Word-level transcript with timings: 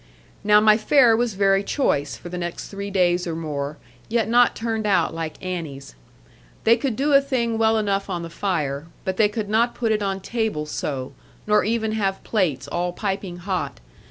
Now 0.43 0.59
my 0.59 0.77
fare 0.79 1.15
was 1.15 1.35
very 1.35 1.61
choice 1.63 2.15
for 2.17 2.29
the 2.29 2.37
next 2.39 2.69
three 2.69 2.89
days 2.89 3.27
or 3.27 3.35
more; 3.35 3.77
yet 4.09 4.27
not 4.27 4.55
turned 4.55 4.87
out 4.87 5.13
like 5.13 5.35
Annie's. 5.45 5.93
They 6.63 6.75
could 6.75 6.95
do 6.95 7.13
a 7.13 7.21
thing 7.21 7.59
well 7.59 7.77
enough 7.77 8.09
on 8.09 8.23
the 8.23 8.31
fire; 8.31 8.87
but 9.05 9.17
they 9.17 9.29
could 9.29 9.47
not 9.47 9.75
put 9.75 9.91
it 9.91 10.01
on 10.01 10.19
table 10.19 10.65
so; 10.65 11.13
nor 11.45 11.63
even 11.63 11.91
have 11.91 12.23
plates 12.23 12.67
all 12.67 12.91
piping 12.93 13.37
hot. 13.37 13.79